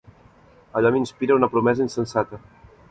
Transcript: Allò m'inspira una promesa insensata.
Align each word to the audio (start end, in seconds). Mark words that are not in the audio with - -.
Allò 0.79 0.91
m'inspira 0.95 1.37
una 1.39 1.49
promesa 1.55 1.83
insensata. 1.83 2.39